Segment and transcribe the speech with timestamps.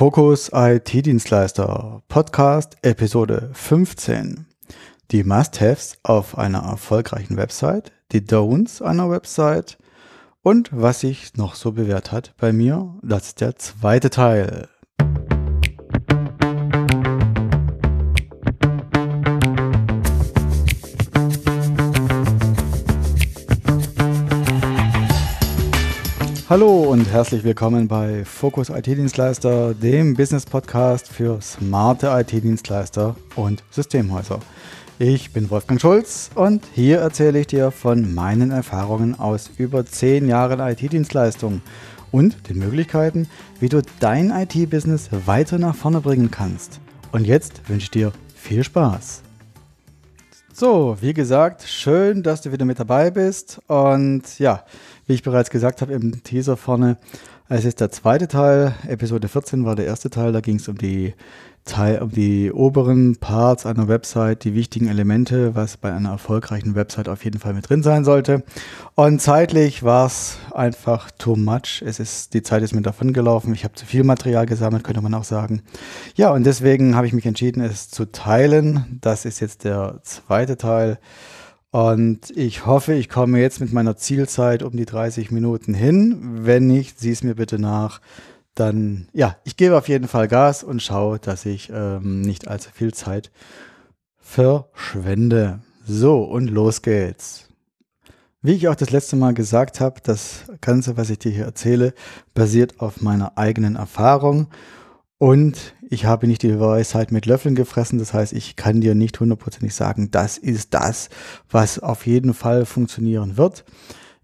[0.00, 4.46] Fokus IT-Dienstleister Podcast Episode 15.
[5.10, 9.76] Die Must-Haves auf einer erfolgreichen Website, die Don'ts einer Website
[10.40, 12.94] und was sich noch so bewährt hat bei mir.
[13.02, 14.70] Das ist der zweite Teil.
[26.50, 34.40] Hallo und herzlich willkommen bei Fokus IT-Dienstleister, dem Business-Podcast für smarte IT-Dienstleister und Systemhäuser.
[34.98, 40.26] Ich bin Wolfgang Schulz und hier erzähle ich dir von meinen Erfahrungen aus über 10
[40.26, 41.62] Jahren IT-Dienstleistung
[42.10, 43.28] und den Möglichkeiten,
[43.60, 46.80] wie du dein IT-Business weiter nach vorne bringen kannst.
[47.12, 49.22] Und jetzt wünsche ich dir viel Spaß.
[50.52, 53.60] So, wie gesagt, schön, dass du wieder mit dabei bist.
[53.68, 54.64] Und ja,
[55.10, 56.96] wie ich bereits gesagt habe im Teaser vorne,
[57.48, 58.76] es ist der zweite Teil.
[58.86, 60.30] Episode 14 war der erste Teil.
[60.30, 61.14] Da ging es um die
[62.00, 67.24] um die oberen Parts einer Website, die wichtigen Elemente, was bei einer erfolgreichen Website auf
[67.24, 68.44] jeden Fall mit drin sein sollte.
[68.94, 71.82] Und zeitlich war es einfach too much.
[71.84, 73.52] Es ist, die Zeit ist mir davon gelaufen.
[73.52, 75.62] Ich habe zu viel Material gesammelt, könnte man auch sagen.
[76.14, 78.98] Ja, und deswegen habe ich mich entschieden, es zu teilen.
[79.00, 80.98] Das ist jetzt der zweite Teil.
[81.70, 86.44] Und ich hoffe, ich komme jetzt mit meiner Zielzeit um die 30 Minuten hin.
[86.44, 88.00] Wenn nicht, sieh es mir bitte nach
[88.54, 92.70] dann ja, ich gebe auf jeden Fall Gas und schaue, dass ich ähm, nicht allzu
[92.72, 93.30] viel Zeit
[94.18, 95.60] verschwende.
[95.86, 97.48] So, und los geht's.
[98.42, 101.94] Wie ich auch das letzte Mal gesagt habe, das Ganze, was ich dir hier erzähle,
[102.34, 104.48] basiert auf meiner eigenen Erfahrung
[105.20, 107.98] und ich habe nicht die Weisheit mit Löffeln gefressen.
[107.98, 111.10] Das heißt, ich kann dir nicht hundertprozentig sagen, das ist das,
[111.50, 113.66] was auf jeden Fall funktionieren wird.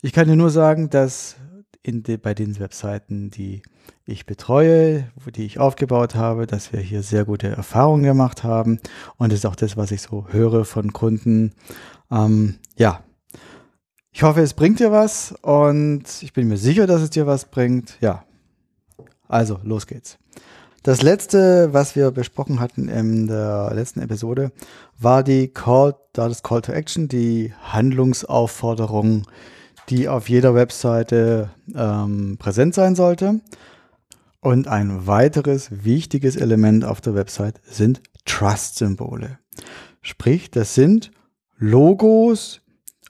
[0.01, 1.37] Ich kann dir nur sagen, dass
[1.85, 3.61] de, bei den Webseiten, die
[4.07, 8.81] ich betreue, die ich aufgebaut habe, dass wir hier sehr gute Erfahrungen gemacht haben.
[9.19, 11.53] Und das ist auch das, was ich so höre von Kunden.
[12.11, 13.05] Ähm, ja,
[14.13, 17.51] ich hoffe, es bringt dir was und ich bin mir sicher, dass es dir was
[17.51, 17.99] bringt.
[18.01, 18.25] Ja,
[19.29, 20.19] also los geht's.
[20.87, 24.53] Das letzte, was wir besprochen hatten in der letzten Episode,
[24.97, 29.27] war die Call, da das Call to Action, die Handlungsaufforderung,
[29.89, 33.41] die auf jeder Webseite ähm, präsent sein sollte.
[34.39, 39.41] Und ein weiteres wichtiges Element auf der Website sind Trust-Symbole.
[40.03, 41.11] Sprich, das sind
[41.59, 42.61] Logos,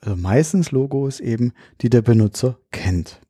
[0.01, 3.21] also meistens Logos eben, die der Benutzer kennt.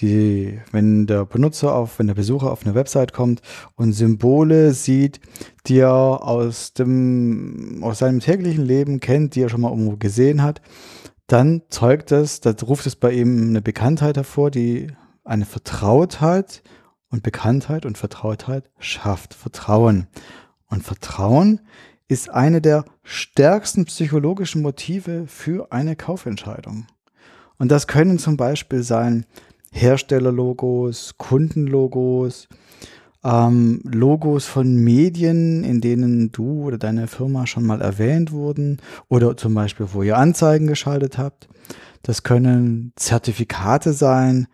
[0.00, 3.42] Die, wenn der Benutzer auf, wenn der Besucher auf eine Website kommt
[3.74, 5.20] und Symbole sieht,
[5.66, 10.42] die er aus dem, aus seinem täglichen Leben kennt, die er schon mal irgendwo gesehen
[10.42, 10.60] hat,
[11.26, 14.88] dann zeugt es, da ruft es bei ihm eine Bekanntheit hervor, die
[15.24, 16.62] eine Vertrautheit
[17.10, 20.06] und Bekanntheit und Vertrautheit schafft Vertrauen.
[20.66, 21.60] Und Vertrauen
[22.08, 26.86] ist eine der stärksten psychologischen Motive für eine Kaufentscheidung.
[27.58, 29.26] Und das können zum Beispiel sein
[29.70, 32.48] Herstellerlogos, Kundenlogos,
[33.24, 39.36] ähm, Logos von Medien, in denen du oder deine Firma schon mal erwähnt wurden oder
[39.36, 41.48] zum Beispiel, wo ihr Anzeigen geschaltet habt.
[42.02, 44.46] Das können Zertifikate sein.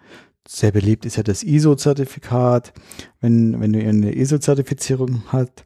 [0.47, 2.73] Sehr beliebt ist ja das ISO-Zertifikat,
[3.21, 5.65] wenn, wenn du eine ISO-Zertifizierung hast.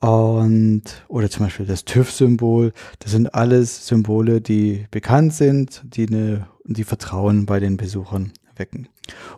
[0.00, 2.72] Und, oder zum Beispiel das TÜV-Symbol.
[3.00, 8.88] Das sind alles Symbole, die bekannt sind, die eine, die Vertrauen bei den Besuchern wecken.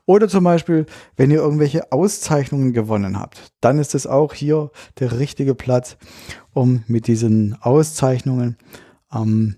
[0.05, 0.84] Oder zum Beispiel,
[1.16, 5.97] wenn ihr irgendwelche Auszeichnungen gewonnen habt, dann ist es auch hier der richtige Platz,
[6.53, 8.59] um mit diesen Auszeichnungen
[9.10, 9.56] ähm,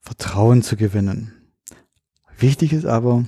[0.00, 1.32] Vertrauen zu gewinnen.
[2.38, 3.24] Wichtig ist aber,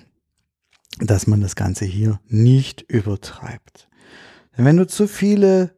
[0.99, 3.89] dass man das Ganze hier nicht übertreibt.
[4.57, 5.77] Denn wenn du zu viele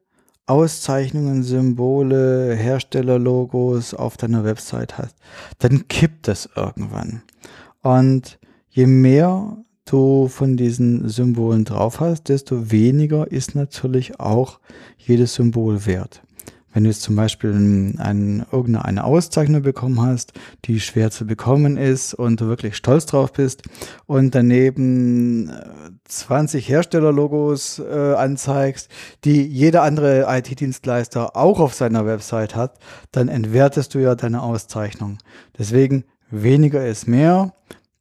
[0.49, 5.17] Auszeichnungen, Symbole, Herstellerlogos auf deiner Website hast,
[5.59, 7.23] dann kippt das irgendwann.
[7.83, 8.39] Und
[8.79, 9.57] je mehr
[9.87, 14.61] du von diesen Symbolen drauf hast, desto weniger ist natürlich auch
[14.97, 16.23] jedes Symbol wert.
[16.73, 20.33] Wenn du jetzt zum Beispiel ein, irgendeine Auszeichnung bekommen hast,
[20.67, 23.63] die schwer zu bekommen ist und du wirklich stolz drauf bist
[24.07, 25.51] und daneben
[26.05, 28.91] 20 äh, Herstellerlogos äh, anzeigst,
[29.25, 32.79] die jeder andere IT-Dienstleister auch auf seiner Website hat,
[33.11, 35.19] dann entwertest du ja deine Auszeichnung.
[35.59, 37.55] Deswegen weniger ist mehr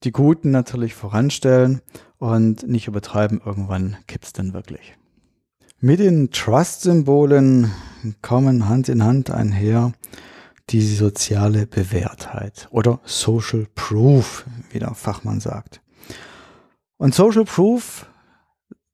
[0.03, 1.81] die Guten natürlich voranstellen
[2.17, 3.41] und nicht übertreiben.
[3.43, 4.95] Irgendwann kippt's dann wirklich.
[5.79, 7.71] Mit den Trust-Symbolen
[8.21, 9.93] kommen Hand in Hand einher
[10.69, 15.81] die soziale Bewährtheit oder Social Proof, wie der Fachmann sagt.
[16.97, 18.07] Und Social Proof,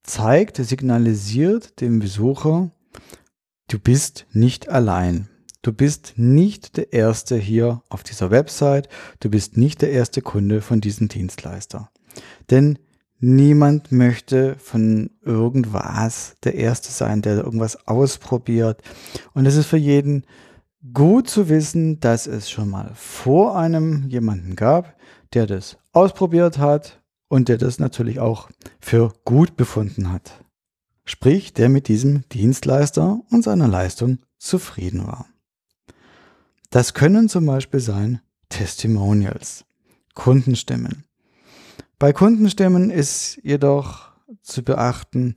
[0.03, 2.71] zeigt, signalisiert dem Besucher,
[3.69, 5.29] du bist nicht allein.
[5.63, 8.89] Du bist nicht der Erste hier auf dieser Website.
[9.21, 11.89] Du bist nicht der erste Kunde von diesem Dienstleister.
[12.51, 12.77] Denn
[13.19, 18.81] niemand möchte von irgendwas der Erste sein, der irgendwas ausprobiert.
[19.33, 20.25] Und es ist für jeden
[20.93, 24.97] gut zu wissen, dass es schon mal vor einem jemanden gab,
[25.33, 28.49] der das ausprobiert hat und der das natürlich auch
[28.81, 30.43] für gut befunden hat.
[31.05, 35.25] Sprich, der mit diesem Dienstleister und seiner Leistung zufrieden war.
[36.73, 39.63] Das können zum Beispiel sein Testimonials,
[40.15, 41.03] Kundenstimmen.
[41.99, 44.09] Bei Kundenstimmen ist jedoch
[44.41, 45.35] zu beachten,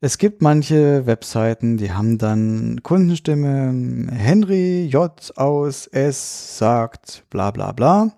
[0.00, 7.72] es gibt manche Webseiten, die haben dann Kundenstimme, Henry J aus S sagt bla bla
[7.72, 8.14] bla.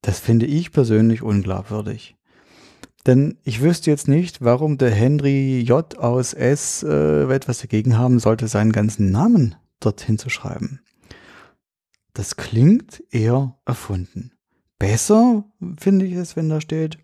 [0.00, 2.16] Das finde ich persönlich unglaubwürdig.
[3.06, 8.18] Denn ich wüsste jetzt nicht, warum der Henry J aus S äh, etwas dagegen haben
[8.18, 10.80] sollte, seinen ganzen Namen dorthin zu schreiben.
[12.18, 14.32] Das klingt eher erfunden.
[14.80, 15.44] Besser
[15.78, 16.98] finde ich es, wenn da steht,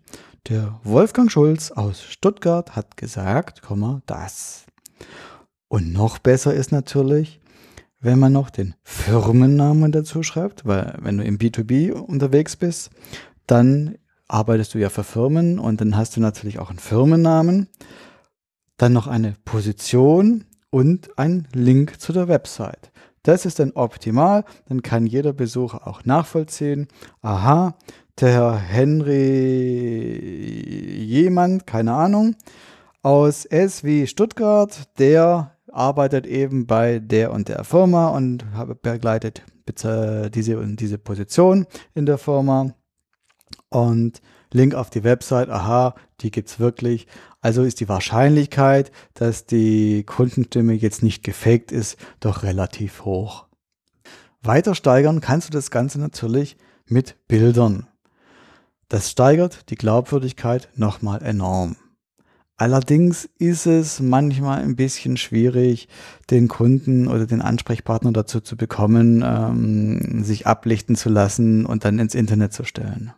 [0.49, 3.61] der Wolfgang Schulz aus Stuttgart hat gesagt,
[4.07, 4.65] das.
[5.69, 7.39] Und noch besser ist natürlich,
[8.01, 12.89] wenn man noch den Firmennamen dazu schreibt, weil wenn du im B2B unterwegs bist,
[13.47, 13.95] dann
[14.27, 17.69] arbeitest du ja für Firmen und dann hast du natürlich auch einen Firmennamen,
[18.75, 22.91] dann noch eine Position und ein Link zu der Website.
[23.25, 26.87] Das ist dann optimal, dann kann jeder Besucher auch nachvollziehen,
[27.23, 27.75] aha,
[28.19, 29.15] der Herr Henry
[31.03, 32.35] jemand, keine Ahnung,
[33.01, 38.45] aus S wie Stuttgart, der arbeitet eben bei der und der Firma und
[38.83, 39.41] begleitet
[40.35, 42.75] diese und diese Position in der Firma.
[43.69, 44.21] Und
[44.53, 47.07] Link auf die Website, aha, die gibt es wirklich.
[47.41, 53.45] Also ist die Wahrscheinlichkeit, dass die Kundenstimme jetzt nicht gefaked ist, doch relativ hoch.
[54.41, 57.87] Weiter steigern kannst du das Ganze natürlich mit Bildern.
[58.89, 61.75] Das steigert die Glaubwürdigkeit nochmal enorm.
[62.57, 65.89] Allerdings ist es manchmal ein bisschen schwierig,
[66.29, 71.99] den Kunden oder den Ansprechpartner dazu zu bekommen, ähm, sich ablichten zu lassen und dann
[71.99, 73.11] ins Internet zu stellen.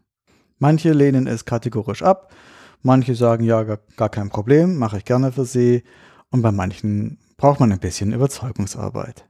[0.57, 2.33] Manche lehnen es kategorisch ab,
[2.81, 5.83] Manche sagen, ja, gar, gar kein Problem, mache ich gerne für Sie.
[6.29, 9.27] Und bei manchen braucht man ein bisschen Überzeugungsarbeit.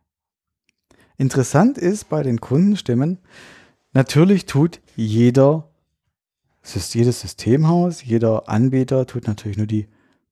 [1.17, 3.19] Interessant ist bei den Kundenstimmen,
[3.91, 5.69] natürlich tut jeder,
[6.63, 9.87] jedes Systemhaus, jeder Anbieter tut natürlich nur die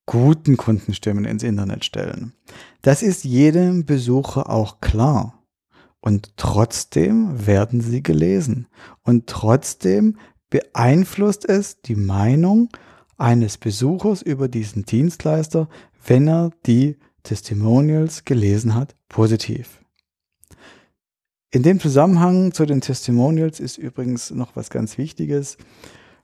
[0.06, 2.34] guten Kundenstimmen ins Internet stellen.
[2.82, 5.44] Das ist jedem Besucher auch klar.
[6.00, 8.68] Und trotzdem werden sie gelesen.
[9.02, 10.18] Und trotzdem
[10.52, 12.70] beeinflusst es die Meinung
[13.18, 15.70] eines Besuchers über diesen Dienstleister,
[16.06, 19.82] wenn er die Testimonials gelesen hat, positiv.
[21.52, 25.58] In dem Zusammenhang zu den Testimonials ist übrigens noch was ganz Wichtiges.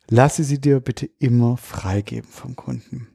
[0.09, 3.07] Lasse sie dir bitte immer freigeben vom Kunden.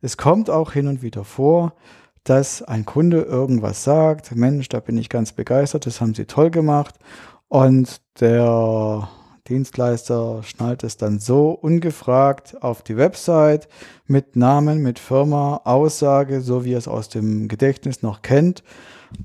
[0.00, 1.74] Es kommt auch hin und wieder vor,
[2.22, 6.50] dass ein Kunde irgendwas sagt, Mensch, da bin ich ganz begeistert, das haben sie toll
[6.50, 6.94] gemacht.
[7.48, 9.08] Und der
[9.48, 13.68] Dienstleister schnallt es dann so ungefragt auf die Website
[14.06, 18.62] mit Namen, mit Firma, Aussage, so wie er es aus dem Gedächtnis noch kennt.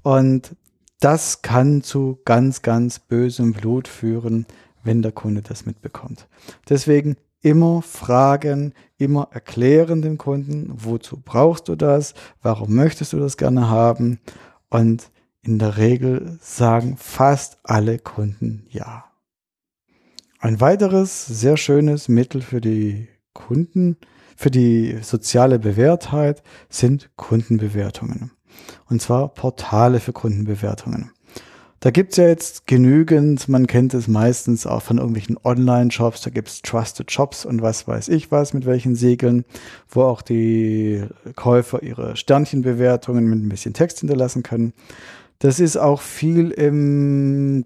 [0.02, 0.56] Und
[1.00, 4.46] das kann zu ganz, ganz bösem Blut führen,
[4.84, 6.28] wenn der Kunde das mitbekommt.
[6.70, 13.36] Deswegen immer fragen, immer erklären dem Kunden, wozu brauchst du das, warum möchtest du das
[13.36, 14.20] gerne haben
[14.70, 15.12] und
[15.42, 19.04] in der Regel sagen fast alle Kunden ja.
[20.44, 23.96] Ein weiteres sehr schönes Mittel für die Kunden,
[24.36, 28.32] für die soziale Bewährtheit sind Kundenbewertungen.
[28.90, 31.12] Und zwar Portale für Kundenbewertungen.
[31.80, 36.62] Da gibt's ja jetzt genügend, man kennt es meistens auch von irgendwelchen Online-Shops, da gibt's
[36.62, 39.46] Trusted Shops und was weiß ich was, mit welchen Segeln,
[39.88, 41.06] wo auch die
[41.38, 44.74] Käufer ihre Sternchenbewertungen mit ein bisschen Text hinterlassen können.
[45.40, 47.64] Das ist auch viel im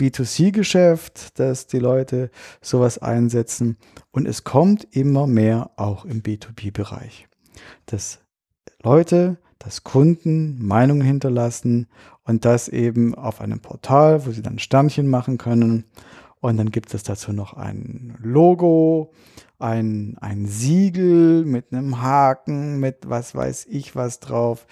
[0.00, 2.30] B2C-Geschäft, dass die Leute
[2.62, 3.76] sowas einsetzen
[4.10, 7.28] und es kommt immer mehr auch im B2B-Bereich,
[7.84, 8.20] dass
[8.82, 11.86] Leute, dass Kunden Meinungen hinterlassen
[12.24, 15.84] und das eben auf einem Portal, wo sie dann Sternchen machen können
[16.40, 19.12] und dann gibt es dazu noch ein Logo,
[19.58, 24.66] ein, ein Siegel mit einem Haken, mit was weiß ich was drauf,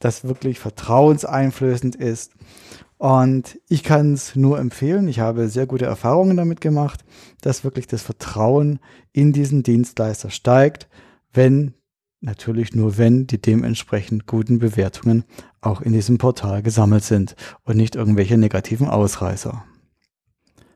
[0.00, 2.32] das wirklich vertrauenseinflößend ist.
[3.02, 5.08] Und ich kann es nur empfehlen.
[5.08, 7.04] Ich habe sehr gute Erfahrungen damit gemacht,
[7.40, 8.78] dass wirklich das Vertrauen
[9.12, 10.88] in diesen Dienstleister steigt,
[11.32, 11.74] wenn
[12.24, 15.24] Natürlich nur, wenn die dementsprechend guten Bewertungen
[15.60, 19.64] auch in diesem Portal gesammelt sind und nicht irgendwelche negativen Ausreißer.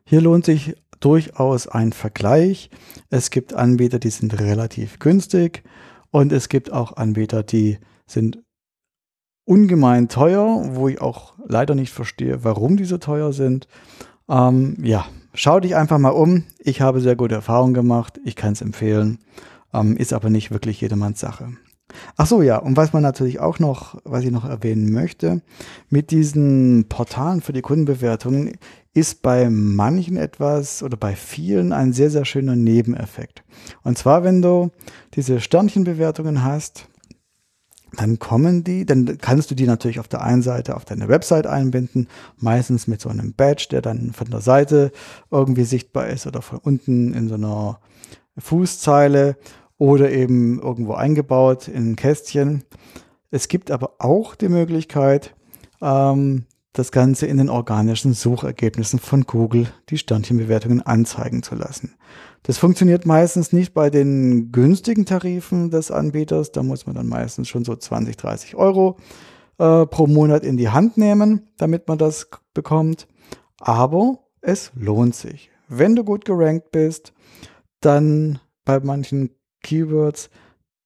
[0.05, 2.69] Hier lohnt sich durchaus ein Vergleich.
[3.11, 5.63] Es gibt Anbieter, die sind relativ günstig
[6.11, 8.43] und es gibt auch Anbieter, die sind
[9.47, 13.67] ungemein teuer, wo ich auch leider nicht verstehe, warum die so teuer sind.
[14.29, 16.45] Ähm, ja, schau dich einfach mal um.
[16.59, 18.21] Ich habe sehr gute Erfahrungen gemacht.
[18.25, 19.21] Ich kann es empfehlen
[19.77, 21.49] ähm, ist aber nicht wirklich jedermanns Sache.
[22.17, 25.41] Ach so, ja, und was man natürlich auch noch, was ich noch erwähnen möchte,
[25.89, 28.59] mit diesen Portalen für die Kundenbewertungen
[28.93, 33.45] ist bei manchen etwas oder bei vielen ein sehr, sehr schöner Nebeneffekt.
[33.83, 34.71] Und zwar, wenn du
[35.15, 36.89] diese Sternchenbewertungen hast,
[37.93, 41.47] dann kommen die, dann kannst du die natürlich auf der einen Seite auf deine Website
[41.47, 44.93] einbinden, meistens mit so einem Badge, der dann von der Seite
[45.31, 47.81] irgendwie sichtbar ist oder von unten in so einer
[48.39, 49.37] Fußzeile
[49.79, 52.65] oder eben irgendwo eingebaut in ein Kästchen.
[53.31, 55.35] Es gibt aber auch die Möglichkeit,
[55.81, 61.95] ähm, das Ganze in den organischen Suchergebnissen von Google die Sternchenbewertungen anzeigen zu lassen.
[62.47, 66.53] Das funktioniert meistens nicht bei den günstigen Tarifen des Anbieters.
[66.53, 68.99] Da muss man dann meistens schon so 20, 30 Euro
[69.59, 73.09] äh, pro Monat in die Hand nehmen, damit man das bekommt.
[73.59, 75.51] Aber es lohnt sich.
[75.67, 77.13] Wenn du gut gerankt bist,
[77.81, 79.31] dann bei manchen
[79.65, 80.31] Keywords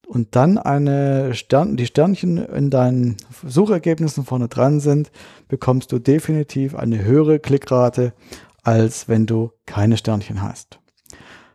[0.06, 5.12] und dann eine Stern die Sternchen in deinen Suchergebnissen vorne dran sind,
[5.48, 8.14] bekommst du definitiv eine höhere Klickrate,
[8.62, 10.79] als wenn du keine Sternchen hast.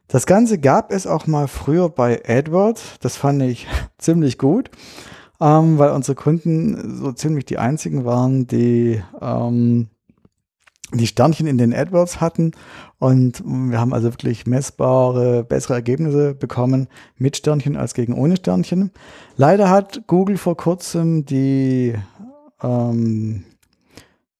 [0.07, 2.99] Das Ganze gab es auch mal früher bei AdWords.
[2.99, 4.69] Das fand ich ziemlich gut,
[5.41, 9.87] ähm, weil unsere Kunden so ziemlich die einzigen waren, die ähm,
[10.93, 12.51] die Sternchen in den AdWords hatten
[12.99, 18.91] und wir haben also wirklich messbare, bessere Ergebnisse bekommen mit Sternchen als gegen ohne Sternchen.
[19.35, 21.95] Leider hat Google vor kurzem die,
[22.61, 23.43] ähm,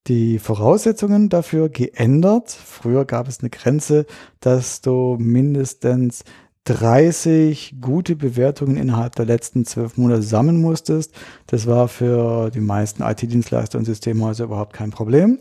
[0.08, 2.52] die Voraussetzungen dafür geändert.
[2.52, 4.06] Früher gab es eine Grenze,
[4.40, 6.24] dass du mindestens
[6.66, 11.14] 30 gute Bewertungen innerhalb der letzten zwölf Monate sammeln musstest.
[11.48, 15.38] Das war für die meisten IT-Dienstleister und Systemhäuser überhaupt kein Problem.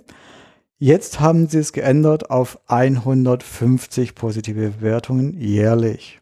[0.78, 6.21] Jetzt haben sie es geändert auf 150 positive Bewertungen jährlich.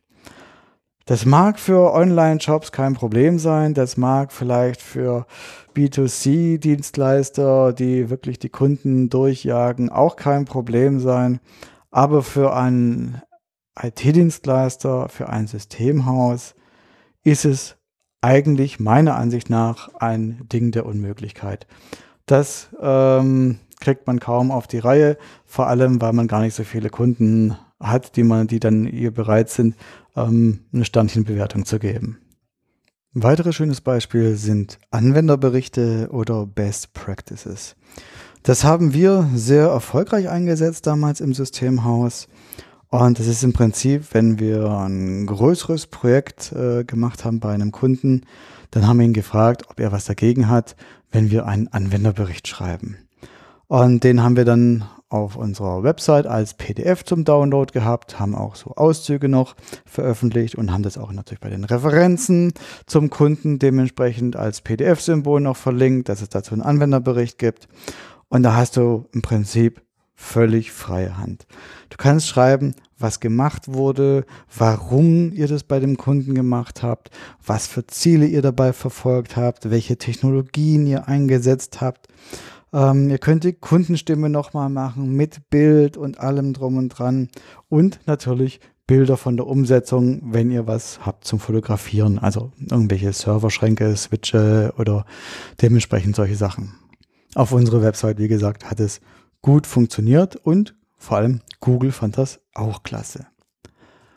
[1.04, 3.74] Das mag für Online-Shops kein Problem sein.
[3.74, 5.26] Das mag vielleicht für
[5.74, 11.40] B2C-Dienstleister, die wirklich die Kunden durchjagen, auch kein Problem sein.
[11.90, 13.20] Aber für einen
[13.80, 16.54] IT-Dienstleister, für ein Systemhaus
[17.24, 17.76] ist es
[18.20, 21.66] eigentlich meiner Ansicht nach ein Ding der Unmöglichkeit.
[22.26, 26.62] Das ähm, kriegt man kaum auf die Reihe, vor allem weil man gar nicht so
[26.62, 29.76] viele Kunden hat, die man, die dann hier bereit sind,
[30.16, 32.18] ähm, eine Standchenbewertung zu geben.
[33.14, 37.76] Ein weiteres schönes Beispiel sind Anwenderberichte oder Best Practices.
[38.42, 42.28] Das haben wir sehr erfolgreich eingesetzt damals im Systemhaus.
[42.88, 47.70] Und das ist im Prinzip, wenn wir ein größeres Projekt äh, gemacht haben bei einem
[47.70, 48.22] Kunden,
[48.70, 50.76] dann haben wir ihn gefragt, ob er was dagegen hat,
[51.10, 52.96] wenn wir einen Anwenderbericht schreiben.
[53.68, 58.56] Und den haben wir dann auf unserer Website als PDF zum Download gehabt, haben auch
[58.56, 59.54] so Auszüge noch
[59.84, 62.52] veröffentlicht und haben das auch natürlich bei den Referenzen
[62.86, 67.68] zum Kunden dementsprechend als PDF-Symbol noch verlinkt, dass es dazu einen Anwenderbericht gibt.
[68.28, 69.82] Und da hast du im Prinzip
[70.14, 71.46] völlig freie Hand.
[71.90, 74.24] Du kannst schreiben, was gemacht wurde,
[74.56, 77.10] warum ihr das bei dem Kunden gemacht habt,
[77.44, 82.08] was für Ziele ihr dabei verfolgt habt, welche Technologien ihr eingesetzt habt.
[82.72, 87.28] Ähm, ihr könnt die Kundenstimme nochmal machen mit Bild und allem drum und dran.
[87.68, 92.18] Und natürlich Bilder von der Umsetzung, wenn ihr was habt zum Fotografieren.
[92.18, 95.06] Also irgendwelche Serverschränke, Switche oder
[95.60, 96.74] dementsprechend solche Sachen.
[97.34, 99.00] Auf unserer Website, wie gesagt, hat es
[99.40, 103.26] gut funktioniert und vor allem Google fand das auch klasse.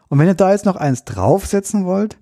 [0.07, 2.17] Und wenn ihr da jetzt noch eins draufsetzen wollt,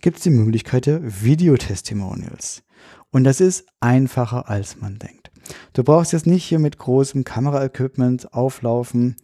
[0.00, 2.62] gibt es die Möglichkeit der Videotestimonials.
[3.10, 5.27] Und das ist einfacher, als man denkt.
[5.72, 9.16] Du brauchst jetzt nicht hier mit großem Kameraequipment auflaufen.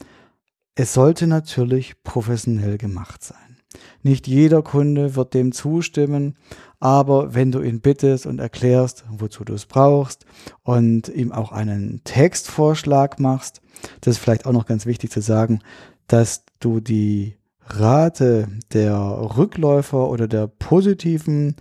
[0.75, 3.59] Es sollte natürlich professionell gemacht sein.
[4.03, 6.37] Nicht jeder Kunde wird dem zustimmen,
[6.79, 10.27] aber wenn du ihn bittest und erklärst, wozu du es brauchst
[10.63, 13.61] und ihm auch einen Textvorschlag machst,
[14.01, 15.61] das ist vielleicht auch noch ganz wichtig zu sagen,
[16.07, 18.97] dass du die Rate der
[19.37, 21.57] Rückläufer oder der positiven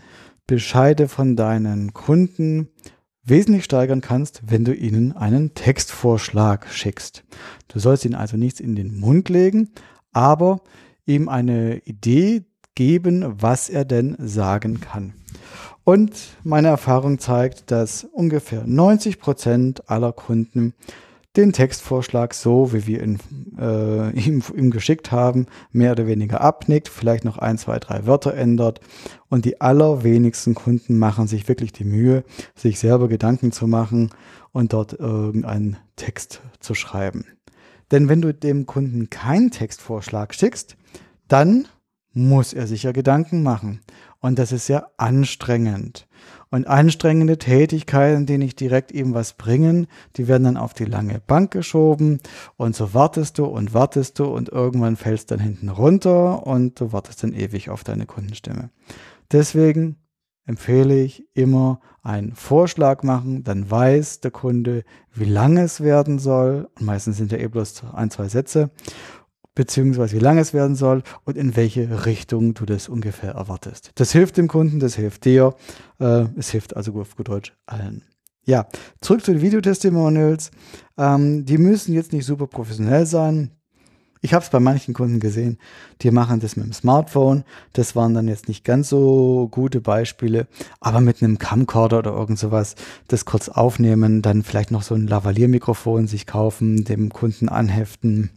[0.46, 2.70] Bescheide von deinen Kunden
[3.24, 7.24] wesentlich steigern kannst, wenn du ihnen einen Textvorschlag schickst.
[7.68, 9.70] Du sollst ihnen also nichts in den Mund legen,
[10.12, 10.62] aber
[11.06, 12.44] ihm eine Idee
[12.76, 15.14] geben, was er denn sagen kann.
[15.84, 16.14] Und
[16.44, 20.74] meine Erfahrung zeigt, dass ungefähr 90 Prozent aller Kunden
[21.36, 23.20] den Textvorschlag so, wie wir ihn,
[23.60, 28.34] äh, ihm, ihm geschickt haben, mehr oder weniger abnickt, vielleicht noch ein, zwei, drei Wörter
[28.36, 28.82] ändert.
[29.30, 32.24] Und die allerwenigsten Kunden machen sich wirklich die Mühe,
[32.56, 34.12] sich selber Gedanken zu machen
[34.52, 37.26] und dort irgendeinen Text zu schreiben.
[37.92, 40.78] Denn wenn du dem Kunden keinen Textvorschlag schickst,
[41.28, 41.68] dann
[42.14, 43.82] muss er sich ja Gedanken machen.
[44.20, 46.08] Und das ist ja anstrengend.
[46.54, 51.20] Und anstrengende Tätigkeiten, die nicht direkt ihm was bringen, die werden dann auf die lange
[51.20, 52.20] Bank geschoben
[52.58, 56.94] und so wartest du und wartest du und irgendwann fällst dann hinten runter und du
[56.94, 58.70] wartest dann ewig auf deine Kundenstimme.
[59.32, 59.96] Deswegen
[60.46, 66.70] empfehle ich immer einen Vorschlag machen, dann weiß der Kunde, wie lange es werden soll.
[66.78, 68.70] Und meistens sind ja eh bloß ein, zwei Sätze
[69.56, 73.92] beziehungsweise wie lange es werden soll und in welche Richtung du das ungefähr erwartest.
[73.96, 75.56] Das hilft dem Kunden, das hilft dir,
[76.00, 78.04] äh, es hilft also auf gut Deutsch allen.
[78.46, 78.68] Ja,
[79.00, 80.52] zurück zu den Videotestimonials.
[80.98, 83.52] Ähm, die müssen jetzt nicht super professionell sein.
[84.26, 85.58] Ich habe es bei manchen Kunden gesehen,
[86.02, 87.44] die machen das mit dem Smartphone.
[87.74, 90.48] Das waren dann jetzt nicht ganz so gute Beispiele,
[90.80, 92.76] aber mit einem Camcorder oder irgend sowas,
[93.10, 98.30] das kurz aufnehmen, dann vielleicht noch so ein Lavalier-Mikrofon sich kaufen, dem Kunden anheften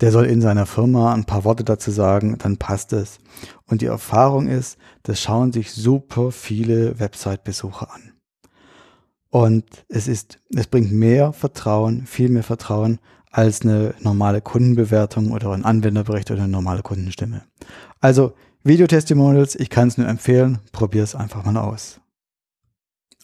[0.00, 3.18] der soll in seiner Firma ein paar Worte dazu sagen, dann passt es.
[3.66, 8.12] Und die Erfahrung ist, das schauen sich super viele Website-Besucher an.
[9.30, 12.98] Und es ist, es bringt mehr Vertrauen, viel mehr Vertrauen
[13.30, 17.42] als eine normale Kundenbewertung oder ein Anwenderbericht oder eine normale Kundenstimme.
[18.00, 18.32] Also
[18.64, 22.00] Videotestimonials, ich kann es nur empfehlen, probier es einfach mal aus.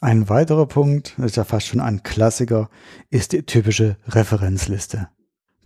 [0.00, 2.68] Ein weiterer Punkt, das ist ja fast schon ein Klassiker,
[3.10, 5.08] ist die typische Referenzliste.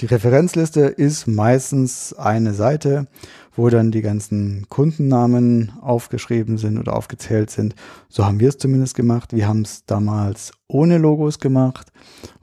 [0.00, 3.08] Die Referenzliste ist meistens eine Seite,
[3.56, 7.74] wo dann die ganzen Kundennamen aufgeschrieben sind oder aufgezählt sind.
[8.08, 9.32] So haben wir es zumindest gemacht.
[9.32, 11.88] Wir haben es damals ohne Logos gemacht,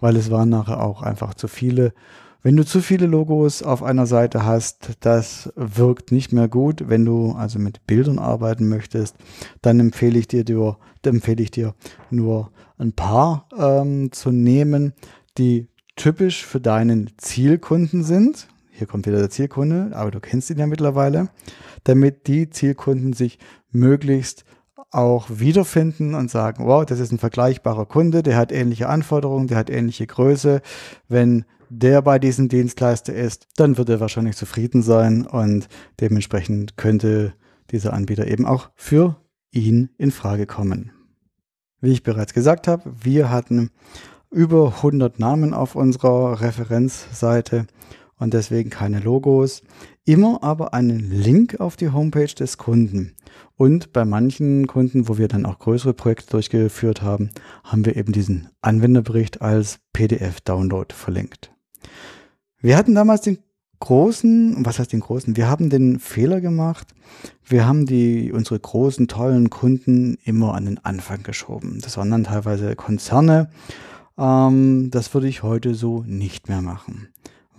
[0.02, 1.94] weil es waren nachher auch einfach zu viele.
[2.44, 6.90] Wenn du zu viele Logos auf einer Seite hast, das wirkt nicht mehr gut.
[6.90, 9.16] Wenn du also mit Bildern arbeiten möchtest,
[9.62, 11.74] dann empfehle ich dir, dir empfehle ich dir
[12.10, 14.92] nur ein paar ähm, zu nehmen,
[15.38, 18.48] die typisch für deinen Zielkunden sind.
[18.72, 21.30] Hier kommt wieder der Zielkunde, aber du kennst ihn ja mittlerweile,
[21.84, 23.40] damit die Zielkunden sich
[23.72, 24.46] möglichst
[24.92, 29.58] auch wiederfinden und sagen, wow, das ist ein vergleichbarer Kunde, der hat ähnliche Anforderungen, der
[29.58, 30.62] hat ähnliche Größe.
[31.08, 35.68] Wenn der bei diesem Dienstleister ist, dann wird er wahrscheinlich zufrieden sein und
[36.00, 37.34] dementsprechend könnte
[37.72, 39.18] dieser Anbieter eben auch für
[39.52, 40.92] ihn in Frage kommen.
[41.82, 43.72] Wie ich bereits gesagt habe, wir hatten
[44.36, 47.68] über 100 Namen auf unserer Referenzseite
[48.18, 49.64] und deswegen keine Logos.
[50.04, 53.16] Immer aber einen Link auf die Homepage des Kunden.
[53.56, 57.30] Und bei manchen Kunden, wo wir dann auch größere Projekte durchgeführt haben,
[57.64, 61.52] haben wir eben diesen Anwenderbericht als PDF-Download verlinkt.
[62.60, 63.40] Wir hatten damals den
[63.80, 65.38] großen, was heißt den großen?
[65.38, 66.94] Wir haben den Fehler gemacht.
[67.46, 71.80] Wir haben die, unsere großen, tollen Kunden immer an den Anfang geschoben.
[71.82, 73.50] Das waren dann teilweise Konzerne
[74.18, 77.10] ähm, das würde ich heute so nicht mehr machen,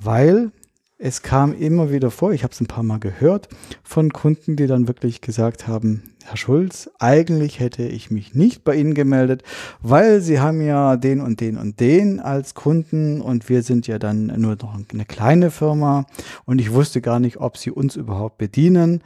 [0.00, 0.52] weil
[0.98, 3.48] es kam immer wieder vor, ich habe es ein paar Mal gehört,
[3.82, 8.76] von Kunden, die dann wirklich gesagt haben, Herr Schulz, eigentlich hätte ich mich nicht bei
[8.76, 9.42] Ihnen gemeldet,
[9.80, 13.98] weil Sie haben ja den und den und den als Kunden und wir sind ja
[13.98, 16.06] dann nur noch eine kleine Firma
[16.46, 19.02] und ich wusste gar nicht, ob Sie uns überhaupt bedienen.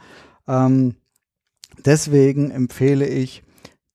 [0.47, 0.95] Ähm,
[1.85, 3.43] deswegen empfehle ich,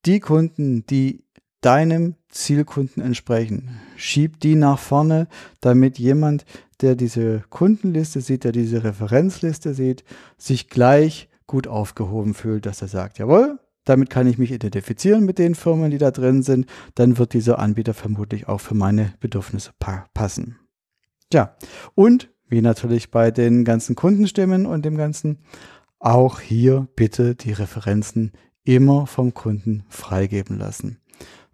[0.04, 1.24] die Kunden, die
[1.62, 3.80] deinem Zielkunden entsprechen.
[3.96, 5.28] Schieb die nach vorne,
[5.60, 6.44] damit jemand,
[6.80, 10.04] der diese Kundenliste sieht, der diese Referenzliste sieht,
[10.36, 15.38] sich gleich gut aufgehoben fühlt, dass er sagt, jawohl, damit kann ich mich identifizieren mit
[15.38, 19.70] den Firmen, die da drin sind, dann wird dieser Anbieter vermutlich auch für meine Bedürfnisse
[19.78, 20.58] pa passen.
[21.32, 21.56] Ja,
[21.94, 25.38] und wie natürlich bei den ganzen Kundenstimmen und dem Ganzen,
[25.98, 28.32] auch hier bitte die Referenzen
[28.64, 30.98] immer vom Kunden freigeben lassen.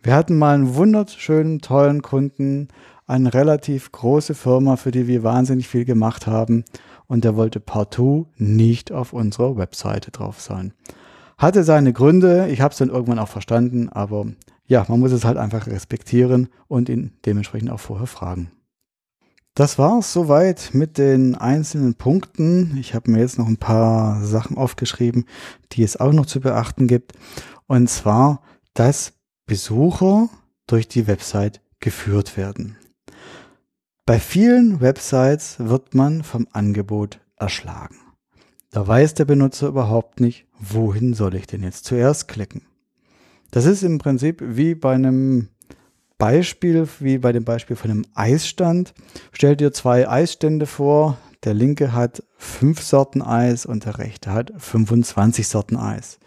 [0.03, 2.69] Wir hatten mal einen wunderschönen, tollen Kunden,
[3.07, 6.65] eine relativ große Firma, für die wir wahnsinnig viel gemacht haben.
[7.07, 10.73] Und der wollte partout nicht auf unserer Webseite drauf sein.
[11.39, 14.27] Hatte seine Gründe, ich habe es dann irgendwann auch verstanden, aber
[14.67, 18.51] ja, man muss es halt einfach respektieren und ihn dementsprechend auch vorher fragen.
[19.55, 22.77] Das war es soweit mit den einzelnen Punkten.
[22.79, 25.27] Ich habe mir jetzt noch ein paar Sachen aufgeschrieben,
[25.73, 27.13] die es auch noch zu beachten gibt.
[27.67, 28.41] Und zwar,
[28.73, 29.13] dass
[29.47, 30.29] Besucher
[30.67, 32.77] durch die Website geführt werden.
[34.07, 37.97] Bei vielen Websites wird man vom Angebot erschlagen.
[38.71, 42.63] Da weiß der Benutzer überhaupt nicht, wohin soll ich denn jetzt zuerst klicken.
[43.51, 45.49] Das ist im Prinzip wie bei einem
[46.17, 48.95] Beispiel, wie bei dem Beispiel von einem Eisstand.
[49.33, 51.19] Stell dir zwei Eisstände vor.
[51.45, 56.19] Der linke hat fünf Sorten Eis und der rechte hat 25 Sorten Eis.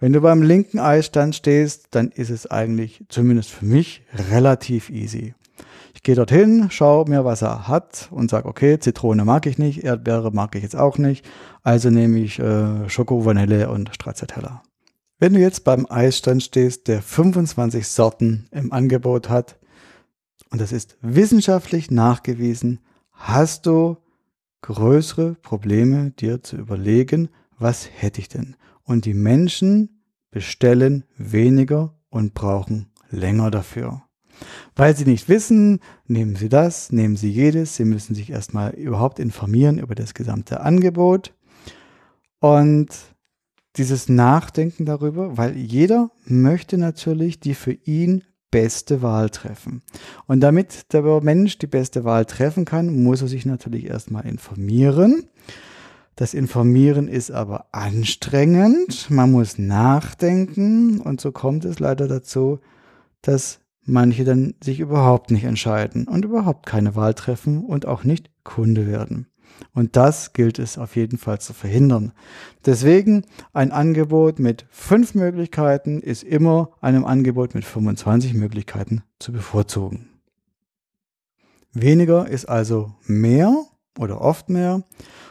[0.00, 5.34] Wenn du beim linken Eisstand stehst, dann ist es eigentlich, zumindest für mich, relativ easy.
[5.94, 9.84] Ich gehe dorthin, schaue mir, was er hat und sage, okay, Zitrone mag ich nicht,
[9.84, 11.24] Erdbeere mag ich jetzt auch nicht,
[11.62, 14.62] also nehme ich äh, Schoko, Vanille und Stracciatella.
[15.18, 19.56] Wenn du jetzt beim Eisstand stehst, der 25 Sorten im Angebot hat,
[20.50, 22.80] und das ist wissenschaftlich nachgewiesen,
[23.12, 23.96] hast du
[24.62, 27.28] größere Probleme, dir zu überlegen,
[27.58, 28.56] was hätte ich denn?
[28.84, 34.02] Und die Menschen bestellen weniger und brauchen länger dafür.
[34.74, 37.76] Weil sie nicht wissen, nehmen sie das, nehmen sie jedes.
[37.76, 41.32] Sie müssen sich erstmal überhaupt informieren über das gesamte Angebot.
[42.40, 42.88] Und
[43.76, 49.82] dieses Nachdenken darüber, weil jeder möchte natürlich die für ihn beste Wahl treffen.
[50.26, 55.28] Und damit der Mensch die beste Wahl treffen kann, muss er sich natürlich erstmal informieren.
[56.16, 59.10] Das Informieren ist aber anstrengend.
[59.10, 62.60] Man muss nachdenken und so kommt es leider dazu,
[63.22, 68.30] dass manche dann sich überhaupt nicht entscheiden und überhaupt keine Wahl treffen und auch nicht
[68.44, 69.26] Kunde werden.
[69.72, 72.12] Und das gilt es auf jeden Fall zu verhindern.
[72.64, 80.08] Deswegen ein Angebot mit fünf Möglichkeiten ist immer einem Angebot mit 25 Möglichkeiten zu bevorzugen.
[81.72, 83.64] Weniger ist also mehr
[83.98, 84.82] oder oft mehr.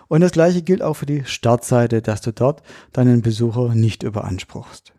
[0.07, 4.93] Und das gleiche gilt auch für die Startseite, dass du dort deinen Besucher nicht überanspruchst.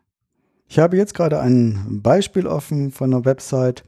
[0.66, 3.84] Ich habe jetzt gerade ein Beispiel offen von einer Website.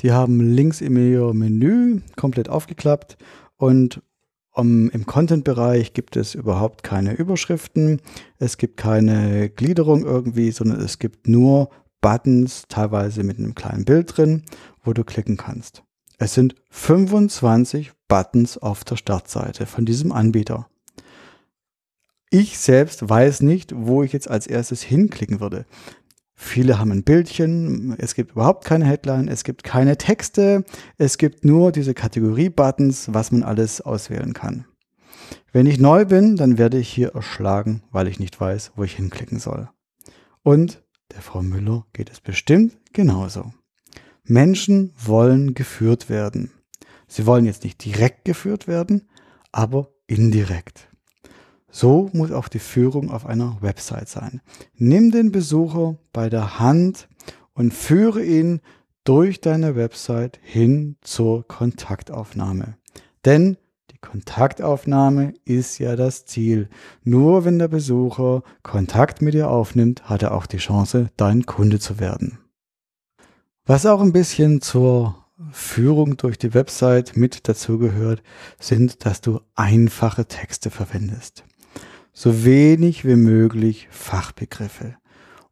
[0.00, 3.18] Die haben links im Menü komplett aufgeklappt
[3.56, 4.02] und
[4.52, 8.00] um, Im Content-Bereich gibt es überhaupt keine Überschriften,
[8.38, 14.16] es gibt keine Gliederung irgendwie, sondern es gibt nur Buttons, teilweise mit einem kleinen Bild
[14.16, 14.42] drin,
[14.82, 15.84] wo du klicken kannst.
[16.22, 20.68] Es sind 25 Buttons auf der Startseite von diesem Anbieter.
[22.28, 25.64] Ich selbst weiß nicht, wo ich jetzt als erstes hinklicken würde.
[26.34, 30.66] Viele haben ein Bildchen, es gibt überhaupt keine Headline, es gibt keine Texte,
[30.98, 34.66] es gibt nur diese Kategorie-Buttons, was man alles auswählen kann.
[35.52, 38.94] Wenn ich neu bin, dann werde ich hier erschlagen, weil ich nicht weiß, wo ich
[38.94, 39.70] hinklicken soll.
[40.42, 43.54] Und der Frau Müller geht es bestimmt genauso.
[44.30, 46.52] Menschen wollen geführt werden.
[47.08, 49.08] Sie wollen jetzt nicht direkt geführt werden,
[49.50, 50.88] aber indirekt.
[51.68, 54.40] So muss auch die Führung auf einer Website sein.
[54.76, 57.08] Nimm den Besucher bei der Hand
[57.54, 58.60] und führe ihn
[59.02, 62.76] durch deine Website hin zur Kontaktaufnahme.
[63.24, 63.56] Denn
[63.90, 66.68] die Kontaktaufnahme ist ja das Ziel.
[67.02, 71.80] Nur wenn der Besucher Kontakt mit dir aufnimmt, hat er auch die Chance, dein Kunde
[71.80, 72.39] zu werden.
[73.70, 75.14] Was auch ein bisschen zur
[75.52, 78.20] Führung durch die Website mit dazugehört,
[78.58, 81.44] sind, dass du einfache Texte verwendest
[82.12, 84.96] so wenig wie möglich Fachbegriffe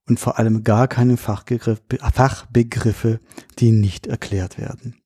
[0.09, 3.21] und vor allem gar keine Fachbegriffe,
[3.61, 4.97] die nicht erklärt werden.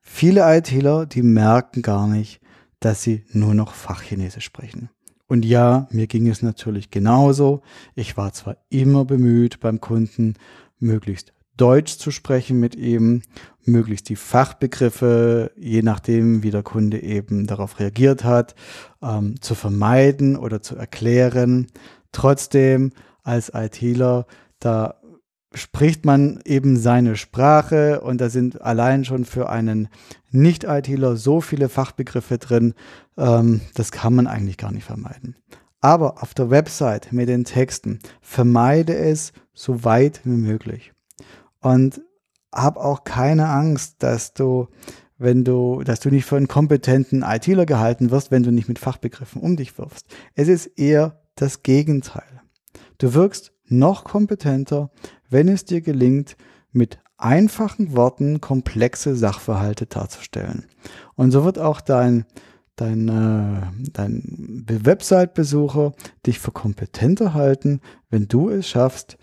[0.00, 2.40] Viele ITler, die merken gar nicht,
[2.80, 4.88] dass sie nur noch Fachchinesisch sprechen.
[5.26, 7.60] Und ja, mir ging es natürlich genauso.
[7.94, 10.36] Ich war zwar immer bemüht, beim Kunden
[10.78, 13.22] möglichst Deutsch zu sprechen mit ihm,
[13.64, 18.54] möglichst die Fachbegriffe, je nachdem, wie der Kunde eben darauf reagiert hat,
[19.02, 21.68] ähm, zu vermeiden oder zu erklären.
[22.12, 24.26] Trotzdem als ITler,
[24.58, 25.00] da
[25.54, 29.88] spricht man eben seine Sprache und da sind allein schon für einen
[30.30, 32.74] Nicht-ITler so viele Fachbegriffe drin,
[33.16, 35.36] ähm, das kann man eigentlich gar nicht vermeiden.
[35.80, 40.93] Aber auf der Website mit den Texten vermeide es so weit wie möglich.
[41.64, 42.02] Und
[42.52, 44.68] hab auch keine Angst, dass du,
[45.16, 48.78] wenn du, dass du nicht für einen kompetenten ITler gehalten wirst, wenn du nicht mit
[48.78, 50.06] Fachbegriffen um dich wirfst.
[50.34, 52.42] Es ist eher das Gegenteil.
[52.98, 54.90] Du wirkst noch kompetenter,
[55.30, 56.36] wenn es dir gelingt,
[56.70, 60.66] mit einfachen Worten komplexe Sachverhalte darzustellen.
[61.14, 62.26] Und so wird auch dein,
[62.76, 65.94] dein, äh, dein Website-Besucher
[66.26, 69.16] dich für kompetenter halten, wenn du es schaffst,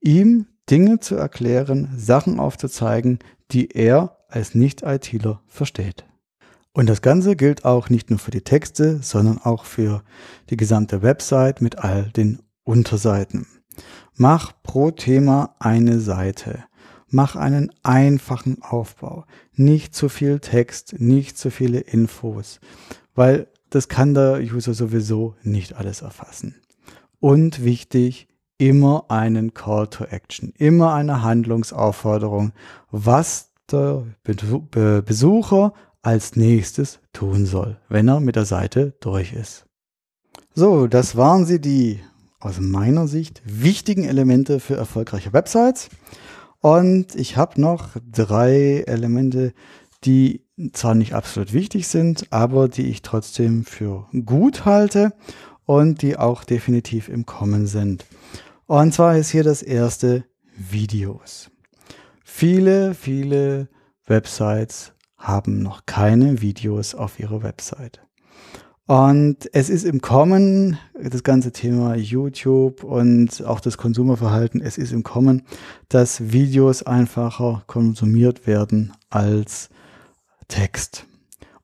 [0.00, 3.18] ihm Dinge zu erklären, Sachen aufzuzeigen,
[3.52, 6.04] die er als Nicht-ITler versteht.
[6.72, 10.02] Und das Ganze gilt auch nicht nur für die Texte, sondern auch für
[10.50, 13.46] die gesamte Website mit all den Unterseiten.
[14.14, 16.64] Mach pro Thema eine Seite.
[17.08, 19.24] Mach einen einfachen Aufbau.
[19.54, 22.60] Nicht zu viel Text, nicht zu viele Infos.
[23.14, 26.56] Weil das kann der User sowieso nicht alles erfassen.
[27.20, 32.52] Und wichtig, immer einen Call to Action, immer eine Handlungsaufforderung,
[32.90, 39.66] was der Besucher als nächstes tun soll, wenn er mit der Seite durch ist.
[40.54, 42.00] So, das waren sie die
[42.38, 45.88] aus meiner Sicht wichtigen Elemente für erfolgreiche Websites.
[46.60, 49.52] Und ich habe noch drei Elemente,
[50.04, 55.12] die zwar nicht absolut wichtig sind, aber die ich trotzdem für gut halte
[55.64, 58.06] und die auch definitiv im Kommen sind.
[58.66, 60.24] Und zwar ist hier das erste
[60.56, 61.50] Videos.
[62.24, 63.68] Viele, viele
[64.06, 68.00] Websites haben noch keine Videos auf ihrer Website.
[68.86, 74.92] Und es ist im Kommen, das ganze Thema YouTube und auch das Konsumerverhalten, es ist
[74.92, 75.42] im Kommen,
[75.88, 79.70] dass Videos einfacher konsumiert werden als
[80.48, 81.06] Text.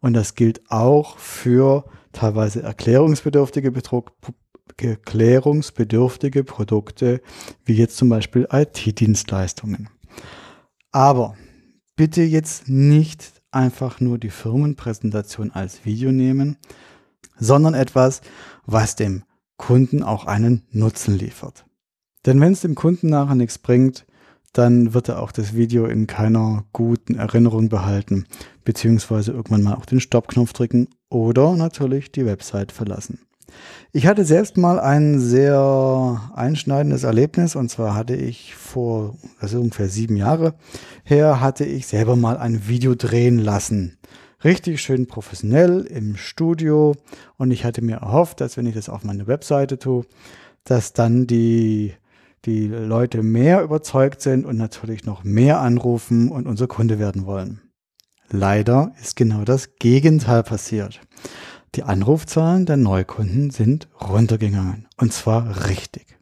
[0.00, 4.12] Und das gilt auch für teilweise erklärungsbedürftige, Betrug,
[4.76, 7.20] erklärungsbedürftige Produkte,
[7.64, 9.88] wie jetzt zum Beispiel IT-Dienstleistungen.
[10.90, 11.36] Aber
[11.96, 16.56] bitte jetzt nicht einfach nur die Firmenpräsentation als Video nehmen,
[17.38, 18.22] sondern etwas,
[18.66, 19.24] was dem
[19.56, 21.64] Kunden auch einen Nutzen liefert.
[22.26, 24.06] Denn wenn es dem Kunden nachher nichts bringt,
[24.52, 28.26] dann wird er auch das Video in keiner guten Erinnerung behalten,
[28.64, 33.20] beziehungsweise irgendwann mal auch den Stoppknopf drücken oder natürlich die Website verlassen.
[33.92, 39.88] Ich hatte selbst mal ein sehr einschneidendes Erlebnis und zwar hatte ich vor, also ungefähr
[39.88, 40.54] sieben Jahre
[41.04, 43.98] her, hatte ich selber mal ein Video drehen lassen
[44.44, 46.94] richtig schön professionell im Studio
[47.36, 50.04] und ich hatte mir erhofft, dass wenn ich das auf meine Webseite tue,
[50.64, 51.94] dass dann die,
[52.44, 57.60] die Leute mehr überzeugt sind und natürlich noch mehr anrufen und unser Kunde werden wollen.
[58.30, 61.00] Leider ist genau das Gegenteil passiert.
[61.74, 66.18] Die Anrufzahlen der Neukunden sind runtergegangen und zwar richtig.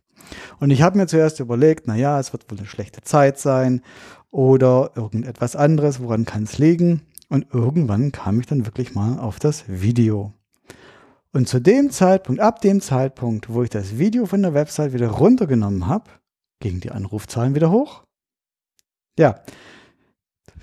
[0.60, 3.82] Und ich habe mir zuerst überlegt, na ja, es wird wohl eine schlechte Zeit sein
[4.30, 7.02] oder irgendetwas anderes, woran kann es liegen?
[7.28, 10.34] Und irgendwann kam ich dann wirklich mal auf das Video.
[11.32, 15.08] Und zu dem Zeitpunkt, ab dem Zeitpunkt, wo ich das Video von der Website wieder
[15.08, 16.10] runtergenommen habe,
[16.60, 18.04] gingen die Anrufzahlen wieder hoch.
[19.18, 19.40] Ja,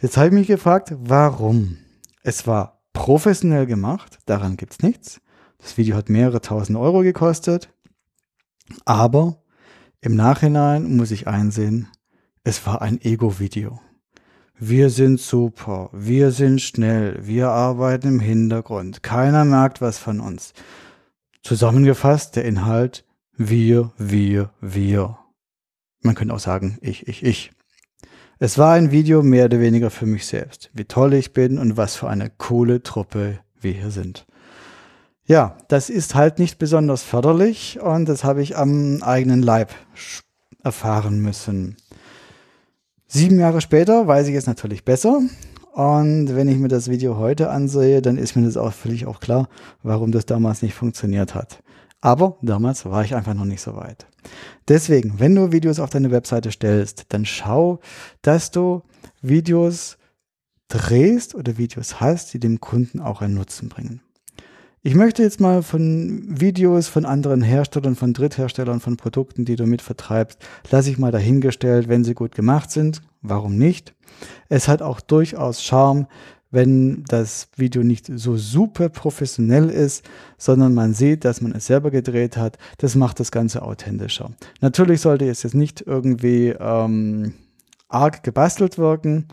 [0.02, 1.78] jetzt habe ich mich gefragt, warum?
[2.24, 5.22] Es war professionell gemacht, daran gibt es nichts.
[5.60, 7.70] Das Video hat mehrere tausend Euro gekostet,
[8.86, 9.42] aber
[10.02, 11.88] im Nachhinein muss ich einsehen,
[12.44, 13.80] es war ein Ego-Video.
[14.60, 20.54] Wir sind super, wir sind schnell, wir arbeiten im Hintergrund, keiner merkt was von uns.
[21.44, 23.06] Zusammengefasst der Inhalt
[23.40, 25.20] wir, wir, wir.
[26.02, 27.52] Man könnte auch sagen ich, ich, ich.
[28.40, 31.76] Es war ein Video mehr oder weniger für mich selbst, wie toll ich bin und
[31.76, 34.28] was für eine coole Truppe wir hier sind.
[35.26, 39.72] Ja, das ist halt nicht besonders förderlich und das habe ich am eigenen Leib
[40.64, 41.78] erfahren müssen.
[43.08, 45.20] Sieben Jahre später weiß ich es natürlich besser.
[45.74, 49.20] Und wenn ich mir das Video heute ansehe, dann ist mir das auch völlig auch
[49.20, 49.50] klar,
[49.82, 51.64] warum das damals nicht funktioniert hat.
[52.02, 54.08] Aber damals war ich einfach noch nicht so weit.
[54.68, 57.80] Deswegen, wenn du Videos auf deine Webseite stellst, dann schau,
[58.22, 58.84] dass du
[59.22, 59.98] Videos
[60.68, 64.02] drehst oder Videos hast, die dem Kunden auch einen Nutzen bringen.
[64.84, 69.66] Ich möchte jetzt mal von Videos von anderen Herstellern, von Drittherstellern, von Produkten, die du
[69.66, 73.02] mitvertreibst, lasse ich mal dahingestellt, wenn sie gut gemacht sind.
[73.22, 73.96] Warum nicht?
[74.50, 76.08] Es hat auch durchaus Charme,
[76.52, 80.08] wenn das Video nicht so super professionell ist,
[80.38, 82.58] sondern man sieht, dass man es selber gedreht hat.
[82.78, 84.32] Das macht das Ganze authentischer.
[84.62, 87.34] Natürlich sollte es jetzt nicht irgendwie ähm,
[87.90, 89.28] arg gebastelt wirken,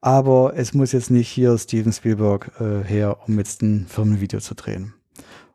[0.00, 4.54] aber es muss jetzt nicht hier Steven Spielberg äh, her, um jetzt ein Firmenvideo zu
[4.54, 4.94] drehen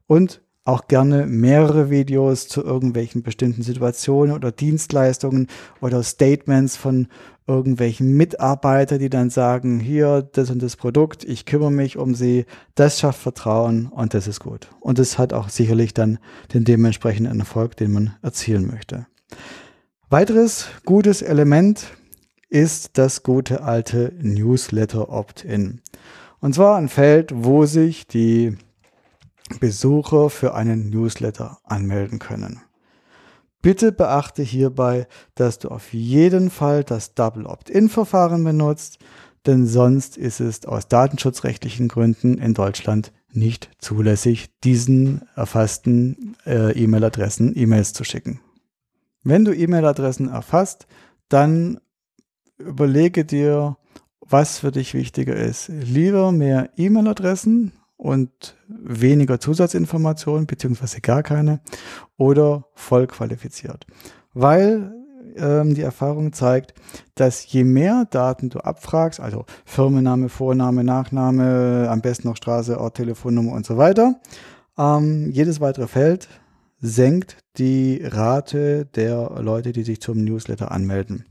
[0.07, 5.47] und auch gerne mehrere Videos zu irgendwelchen bestimmten Situationen oder Dienstleistungen
[5.81, 7.07] oder Statements von
[7.47, 12.45] irgendwelchen Mitarbeitern, die dann sagen, hier, das und das Produkt, ich kümmere mich um sie,
[12.75, 14.69] das schafft Vertrauen und das ist gut.
[14.79, 16.19] Und das hat auch sicherlich dann
[16.53, 19.07] den dementsprechenden Erfolg, den man erzielen möchte.
[20.09, 21.87] Weiteres gutes Element
[22.49, 25.81] ist das gute alte Newsletter Opt-in.
[26.39, 28.55] Und zwar ein Feld, wo sich die
[29.59, 32.61] Besucher für einen Newsletter anmelden können.
[33.61, 38.99] Bitte beachte hierbei, dass du auf jeden Fall das Double Opt-in-Verfahren benutzt,
[39.45, 47.57] denn sonst ist es aus datenschutzrechtlichen Gründen in Deutschland nicht zulässig, diesen erfassten äh, E-Mail-Adressen
[47.57, 48.41] E-Mails zu schicken.
[49.23, 50.87] Wenn du E-Mail-Adressen erfasst,
[51.29, 51.79] dann
[52.57, 53.77] überlege dir,
[54.19, 55.69] was für dich wichtiger ist.
[55.69, 61.61] Lieber mehr E-Mail-Adressen und weniger Zusatzinformationen, beziehungsweise gar keine,
[62.17, 63.87] oder voll qualifiziert.
[64.33, 64.93] Weil
[65.37, 66.73] ähm, die Erfahrung zeigt,
[67.15, 72.97] dass je mehr Daten du abfragst, also Firmenname, Vorname, Nachname, am besten noch Straße, Ort,
[72.97, 74.19] Telefonnummer und so weiter,
[74.77, 76.27] ähm, jedes weitere Feld
[76.81, 81.23] senkt die Rate der Leute, die sich zum Newsletter anmelden.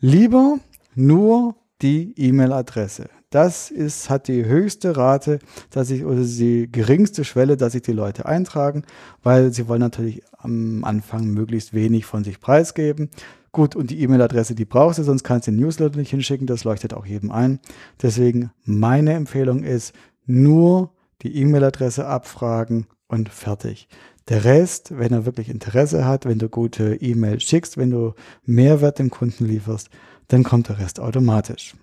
[0.00, 0.58] Lieber
[0.94, 3.10] nur die E-Mail-Adresse.
[3.30, 5.38] Das ist, hat die höchste Rate,
[5.70, 8.84] dass sich, oder die geringste Schwelle, dass sich die Leute eintragen,
[9.22, 13.10] weil sie wollen natürlich am Anfang möglichst wenig von sich preisgeben.
[13.52, 16.64] Gut, und die E-Mail-Adresse, die brauchst du, sonst kannst du den Newsletter nicht hinschicken, das
[16.64, 17.60] leuchtet auch jedem ein.
[18.00, 23.88] Deswegen meine Empfehlung ist, nur die E-Mail-Adresse abfragen und fertig.
[24.28, 28.14] Der Rest, wenn er wirklich Interesse hat, wenn du gute E-Mails schickst, wenn du
[28.44, 29.88] Mehrwert dem Kunden lieferst,
[30.28, 31.74] dann kommt der Rest automatisch.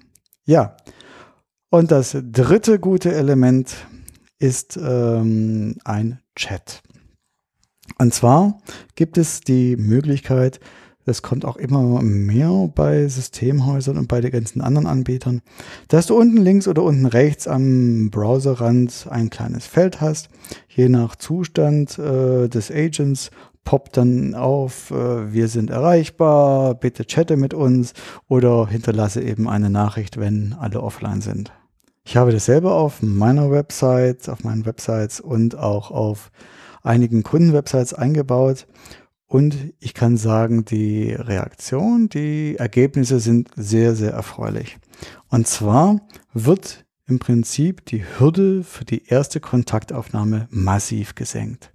[0.45, 0.77] Ja,
[1.69, 3.75] und das dritte gute Element
[4.39, 6.82] ist ähm, ein Chat.
[7.97, 8.60] Und zwar
[8.95, 10.60] gibt es die Möglichkeit,
[11.06, 15.41] das kommt auch immer mehr bei Systemhäusern und bei den ganzen anderen Anbietern,
[15.88, 20.30] dass du unten links oder unten rechts am Browserrand ein kleines Feld hast.
[20.67, 23.30] Je nach Zustand äh, des Agents
[23.65, 27.93] poppt dann auf, äh, wir sind erreichbar, bitte chatte mit uns
[28.30, 31.51] oder hinterlasse eben eine Nachricht, wenn alle offline sind.
[32.06, 36.32] Ich habe das selber auf meiner Website, auf meinen Websites und auch auf
[36.84, 38.67] einigen Kundenwebsites eingebaut
[39.28, 44.78] und ich kann sagen, die Reaktion, die Ergebnisse sind sehr, sehr erfreulich.
[45.30, 46.01] Und zwar
[46.34, 51.71] wird im Prinzip die Hürde für die erste Kontaktaufnahme massiv gesenkt.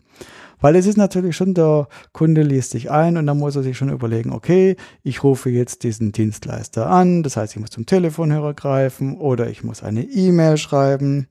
[0.60, 3.76] Weil es ist natürlich schon, der Kunde liest sich ein und dann muss er sich
[3.76, 8.54] schon überlegen, okay, ich rufe jetzt diesen Dienstleister an, das heißt, ich muss zum Telefonhörer
[8.54, 11.28] greifen oder ich muss eine E-Mail schreiben.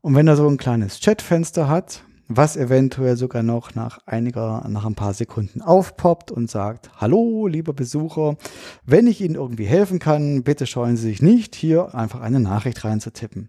[0.00, 4.84] Und wenn er so ein kleines Chatfenster hat, was eventuell sogar noch nach einiger, nach
[4.84, 8.36] ein paar Sekunden aufpoppt und sagt, hallo, lieber Besucher,
[8.84, 12.84] wenn ich Ihnen irgendwie helfen kann, bitte scheuen Sie sich nicht, hier einfach eine Nachricht
[12.84, 13.48] reinzutippen.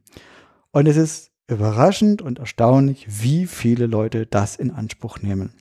[0.71, 5.51] Und es ist überraschend und erstaunlich, wie viele Leute das in Anspruch nehmen.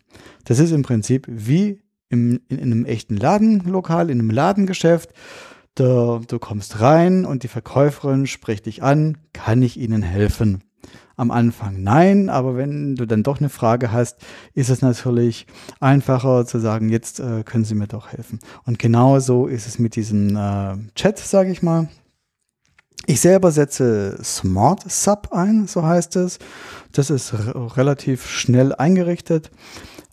[0.44, 5.10] Das ist im Prinzip wie im, in, in einem echten Ladenlokal, in einem Ladengeschäft.
[5.74, 10.62] Da, du kommst rein und die Verkäuferin spricht dich an, kann ich Ihnen helfen?
[11.16, 14.18] am Anfang nein, aber wenn du dann doch eine Frage hast,
[14.54, 15.46] ist es natürlich
[15.80, 18.38] einfacher zu sagen, jetzt äh, können Sie mir doch helfen.
[18.64, 21.88] Und genau so ist es mit diesem äh, Chat, sage ich mal.
[23.04, 26.38] Ich selber setze Smart Sub ein, so heißt es.
[26.92, 27.34] Das ist
[27.76, 29.50] relativ schnell eingerichtet.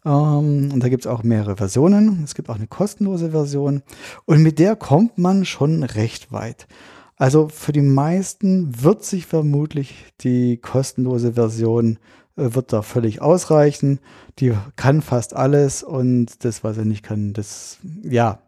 [0.05, 2.23] Ähm, und da gibt es auch mehrere Versionen.
[2.23, 3.83] Es gibt auch eine kostenlose Version.
[4.25, 6.67] Und mit der kommt man schon recht weit.
[7.15, 11.99] Also für die meisten wird sich vermutlich die kostenlose Version
[12.35, 13.99] äh, wird da völlig ausreichen.
[14.39, 18.39] Die kann fast alles und das, was er nicht kann, das, ja,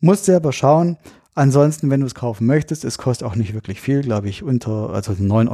[0.00, 0.98] muss selber schauen.
[1.34, 4.90] Ansonsten, wenn du es kaufen möchtest, es kostet auch nicht wirklich viel, glaube ich, unter,
[4.90, 5.48] also 9,90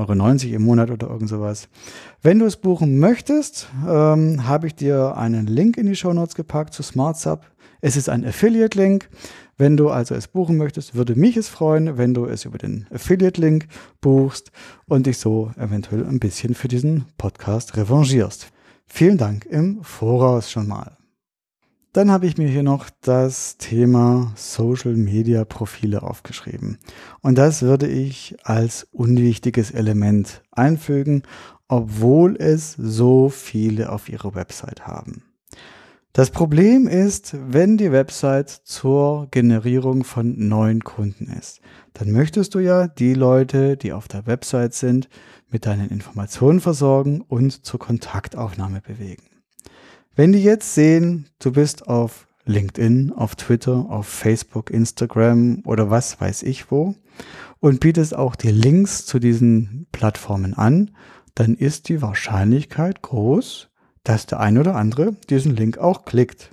[0.47, 1.69] Euro im Monat oder irgend sowas.
[2.21, 6.35] Wenn du es buchen möchtest, ähm, habe ich dir einen Link in die Show Notes
[6.35, 7.47] gepackt zu SmartSub.
[7.81, 9.09] Es ist ein Affiliate-Link.
[9.57, 12.87] Wenn du also es buchen möchtest, würde mich es freuen, wenn du es über den
[12.93, 13.69] Affiliate-Link
[14.01, 14.51] buchst
[14.87, 18.49] und dich so eventuell ein bisschen für diesen Podcast revanchierst.
[18.87, 20.98] Vielen Dank im Voraus schon mal.
[21.94, 26.79] Dann habe ich mir hier noch das Thema Social Media Profile aufgeschrieben.
[27.22, 31.22] Und das würde ich als unwichtiges Element einfügen,
[31.66, 35.22] obwohl es so viele auf ihrer Website haben.
[36.12, 41.61] Das Problem ist, wenn die Website zur Generierung von neuen Kunden ist,
[41.94, 45.09] dann möchtest du ja die Leute, die auf der Website sind,
[45.48, 49.38] mit deinen Informationen versorgen und zur Kontaktaufnahme bewegen.
[50.19, 56.21] Wenn die jetzt sehen, du bist auf LinkedIn, auf Twitter, auf Facebook, Instagram oder was
[56.21, 56.97] weiß ich wo
[57.61, 60.91] und bietest auch die Links zu diesen Plattformen an,
[61.37, 63.69] dann ist die Wahrscheinlichkeit groß,
[64.03, 66.51] dass der ein oder andere diesen Link auch klickt.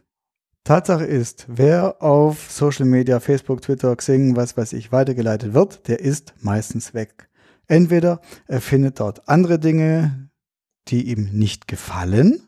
[0.63, 6.01] Tatsache ist, wer auf Social Media, Facebook, Twitter, Xing, was weiß ich, weitergeleitet wird, der
[6.01, 7.30] ist meistens weg.
[7.66, 10.30] Entweder er findet dort andere Dinge,
[10.88, 12.43] die ihm nicht gefallen.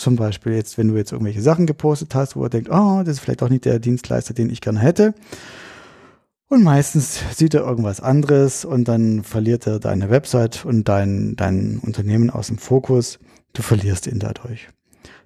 [0.00, 3.16] Zum Beispiel jetzt, wenn du jetzt irgendwelche Sachen gepostet hast, wo er denkt, oh, das
[3.16, 5.12] ist vielleicht auch nicht der Dienstleister, den ich gerne hätte.
[6.48, 11.80] Und meistens sieht er irgendwas anderes und dann verliert er deine Website und dein, dein
[11.80, 13.18] Unternehmen aus dem Fokus.
[13.52, 14.68] Du verlierst ihn dadurch.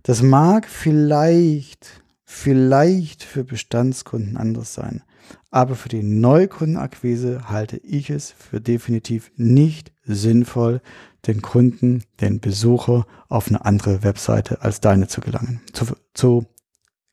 [0.02, 5.04] Das mag vielleicht, vielleicht für Bestandskunden anders sein.
[5.52, 10.80] Aber für die Neukundenakquise halte ich es für definitiv nicht sinnvoll,
[11.26, 16.46] den Kunden, den Besucher auf eine andere Webseite als deine zu gelangen, zu, zu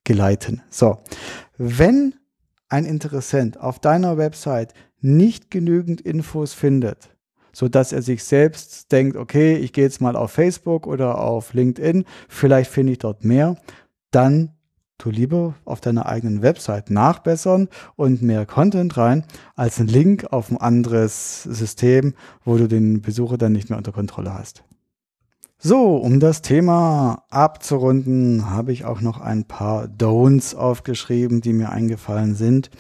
[0.03, 0.61] geleiten.
[0.69, 0.99] So,
[1.57, 2.15] wenn
[2.69, 7.09] ein Interessent auf deiner Website nicht genügend Infos findet,
[7.53, 11.53] so dass er sich selbst denkt, okay, ich gehe jetzt mal auf Facebook oder auf
[11.53, 13.57] LinkedIn, vielleicht finde ich dort mehr,
[14.11, 14.53] dann
[15.09, 19.25] lieber auf deiner eigenen Website nachbessern und mehr Content rein,
[19.55, 23.91] als einen Link auf ein anderes System, wo du den Besucher dann nicht mehr unter
[23.91, 24.63] Kontrolle hast.
[25.63, 31.69] So, um das Thema abzurunden, habe ich auch noch ein paar Don'ts aufgeschrieben, die mir
[31.69, 32.71] eingefallen sind.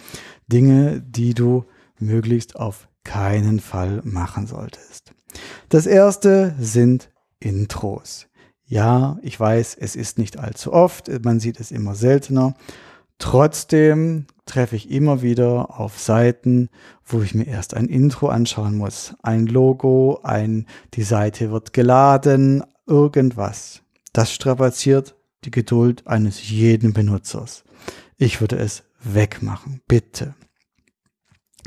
[0.47, 1.65] Dinge, die du
[1.99, 5.13] möglichst auf keinen Fall machen solltest.
[5.69, 8.27] Das erste sind Intros.
[8.71, 12.53] Ja, ich weiß, es ist nicht allzu oft, man sieht es immer seltener.
[13.17, 16.69] Trotzdem treffe ich immer wieder auf Seiten,
[17.03, 19.13] wo ich mir erst ein Intro anschauen muss.
[19.23, 23.81] Ein Logo, ein, die Seite wird geladen, irgendwas.
[24.13, 27.65] Das strapaziert die Geduld eines jeden Benutzers.
[28.17, 30.33] Ich würde es wegmachen, bitte.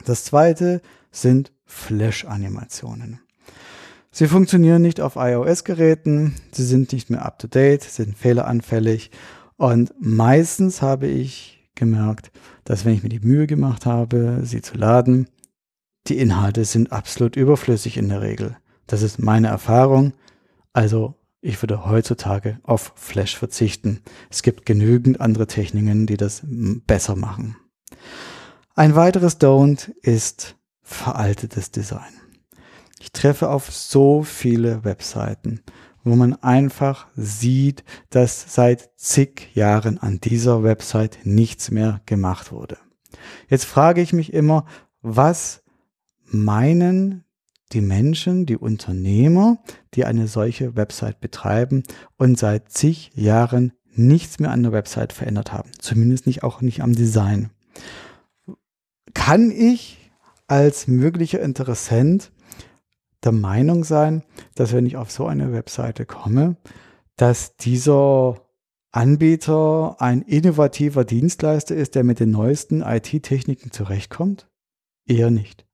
[0.06, 0.80] Das zweite
[1.10, 3.20] sind Flash-Animationen.
[4.16, 9.10] Sie funktionieren nicht auf iOS-Geräten, sie sind nicht mehr up-to-date, sind fehleranfällig
[9.56, 12.30] und meistens habe ich gemerkt,
[12.62, 15.28] dass wenn ich mir die Mühe gemacht habe, sie zu laden,
[16.06, 18.56] die Inhalte sind absolut überflüssig in der Regel.
[18.86, 20.12] Das ist meine Erfahrung.
[20.72, 24.00] Also ich würde heutzutage auf Flash verzichten.
[24.30, 27.56] Es gibt genügend andere Techniken, die das besser machen.
[28.76, 32.12] Ein weiteres Don't ist veraltetes Design.
[33.04, 35.60] Ich treffe auf so viele Webseiten,
[36.04, 42.78] wo man einfach sieht, dass seit zig Jahren an dieser Website nichts mehr gemacht wurde.
[43.50, 44.64] Jetzt frage ich mich immer,
[45.02, 45.62] was
[46.24, 47.24] meinen
[47.72, 49.58] die Menschen, die Unternehmer,
[49.92, 51.82] die eine solche Website betreiben
[52.16, 55.70] und seit zig Jahren nichts mehr an der Website verändert haben.
[55.78, 57.50] Zumindest nicht auch nicht am Design.
[59.12, 60.10] Kann ich
[60.46, 62.32] als möglicher Interessent
[63.24, 64.22] der Meinung sein,
[64.54, 66.56] dass wenn ich auf so eine Webseite komme,
[67.16, 68.40] dass dieser
[68.90, 74.48] Anbieter ein innovativer Dienstleister ist, der mit den neuesten IT-Techniken zurechtkommt?
[75.06, 75.66] Eher nicht.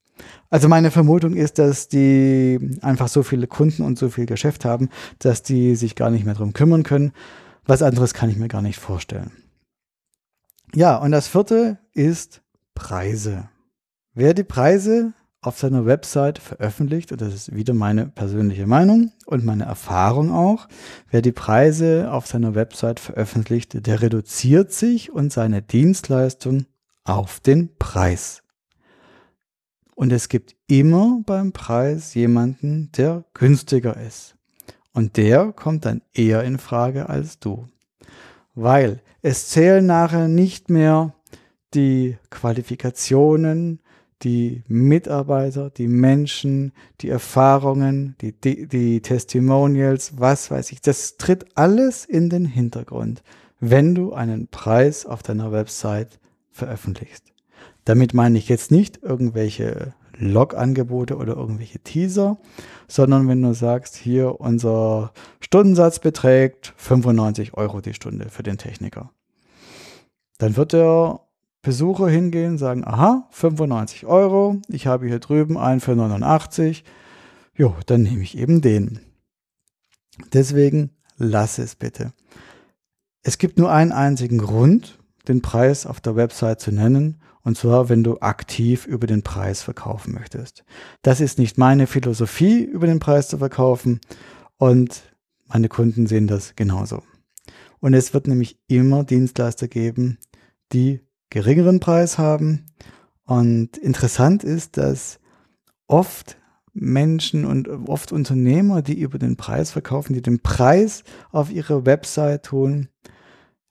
[0.48, 4.88] Also meine Vermutung ist, dass die einfach so viele Kunden und so viel Geschäft haben,
[5.18, 7.12] dass die sich gar nicht mehr drum kümmern können.
[7.64, 9.32] Was anderes kann ich mir gar nicht vorstellen.
[10.74, 12.42] Ja, und das vierte ist
[12.74, 13.48] Preise.
[14.14, 15.12] Wer die Preise
[15.42, 20.68] auf seiner Website veröffentlicht, und das ist wieder meine persönliche Meinung und meine Erfahrung auch,
[21.10, 26.66] wer die Preise auf seiner Website veröffentlicht, der reduziert sich und seine Dienstleistung
[27.04, 28.42] auf den Preis.
[29.94, 34.34] Und es gibt immer beim Preis jemanden, der günstiger ist.
[34.92, 37.68] Und der kommt dann eher in Frage als du.
[38.54, 41.14] Weil es zählen nachher nicht mehr
[41.74, 43.80] die Qualifikationen,
[44.22, 51.46] die Mitarbeiter, die Menschen, die Erfahrungen, die, die, die Testimonials, was weiß ich, das tritt
[51.56, 53.22] alles in den Hintergrund,
[53.60, 56.18] wenn du einen Preis auf deiner Website
[56.50, 57.24] veröffentlichst.
[57.84, 62.38] Damit meine ich jetzt nicht irgendwelche Log-Angebote oder irgendwelche Teaser,
[62.88, 69.10] sondern wenn du sagst, hier unser Stundensatz beträgt 95 Euro die Stunde für den Techniker,
[70.38, 71.26] dann wird er
[71.62, 76.84] Besucher hingehen, sagen, aha, 95 Euro, ich habe hier drüben einen für 89,
[77.54, 79.00] jo, dann nehme ich eben den.
[80.32, 82.12] Deswegen lass es bitte.
[83.22, 84.98] Es gibt nur einen einzigen Grund,
[85.28, 89.62] den Preis auf der Website zu nennen, und zwar, wenn du aktiv über den Preis
[89.62, 90.64] verkaufen möchtest.
[91.02, 94.00] Das ist nicht meine Philosophie, über den Preis zu verkaufen,
[94.56, 95.02] und
[95.46, 97.02] meine Kunden sehen das genauso.
[97.80, 100.18] Und es wird nämlich immer Dienstleister geben,
[100.72, 101.00] die
[101.30, 102.66] geringeren Preis haben.
[103.24, 105.20] Und interessant ist, dass
[105.86, 106.36] oft
[106.72, 112.44] Menschen und oft Unternehmer, die über den Preis verkaufen, die den Preis auf ihre Website
[112.44, 112.88] tun,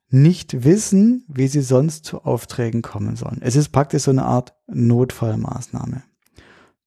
[0.09, 3.39] nicht wissen, wie sie sonst zu Aufträgen kommen sollen.
[3.41, 6.03] Es ist praktisch so eine Art Notfallmaßnahme.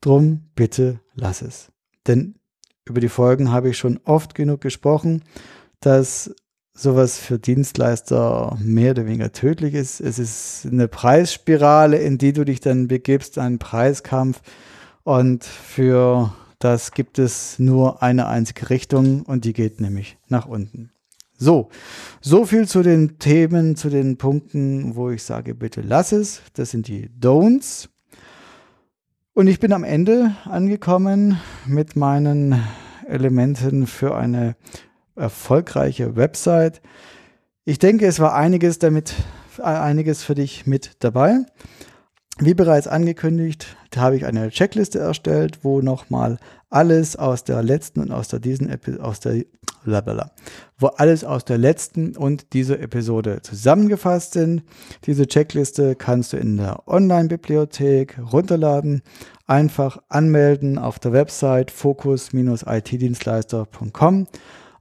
[0.01, 1.71] Drum bitte lass es.
[2.07, 2.35] Denn
[2.85, 5.23] über die Folgen habe ich schon oft genug gesprochen,
[5.81, 6.35] dass
[6.75, 10.01] sowas für Dienstleister mehr oder weniger tödlich ist.
[10.01, 14.41] Es ist eine Preisspirale, in die du dich dann begibst, einen Preiskampf.
[15.05, 20.91] Und für das gibt es nur eine einzige Richtung und die geht nämlich nach unten.
[21.37, 21.71] So,
[22.21, 26.41] so viel zu den Themen, zu den Punkten, wo ich sage, bitte lass es.
[26.55, 27.89] Das sind die Don'ts.
[29.35, 32.63] Und ich bin am Ende angekommen mit meinen
[33.09, 34.55] Elementen für eine
[35.23, 36.83] erfolgreiche Website.
[37.65, 39.15] Ich denke, es war einiges damit,
[39.63, 41.39] einiges für dich mit dabei.
[42.39, 46.39] Wie bereits angekündigt, habe ich eine Checkliste erstellt, wo nochmal
[46.71, 48.79] alles aus der letzten und aus der diesen der
[49.85, 50.33] blablabla,
[50.79, 54.63] wo alles aus der letzten und dieser Episode zusammengefasst sind.
[55.05, 59.03] Diese Checkliste kannst du in der Online-Bibliothek runterladen,
[59.47, 64.27] einfach anmelden auf der Website focus-itdienstleister.com.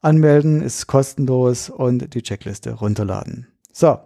[0.02, 3.48] Anmelden ist kostenlos und die Checkliste runterladen.
[3.72, 4.00] So,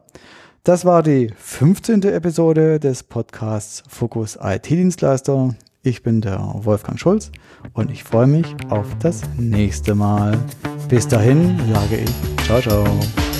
[0.64, 2.04] das war die 15.
[2.04, 5.56] Episode des Podcasts Fokus IT-Dienstleister.
[5.84, 7.32] Ich bin der Wolfgang Schulz
[7.74, 10.38] und ich freue mich auf das nächste Mal.
[10.89, 13.34] Bis dahin sage ich ciao, ciao.